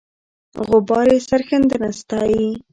[0.67, 2.47] غبار یې سرښندنه ستایي.